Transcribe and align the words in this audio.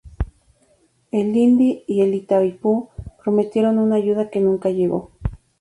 El 1.11 1.35
Indi 1.37 1.83
y 1.85 2.03
la 2.03 2.15
Itaipú 2.15 2.89
prometieron 3.23 3.77
una 3.77 3.97
ayuda 3.97 4.31
que 4.31 4.39
nunca 4.39 4.71
llegó. 4.71 5.11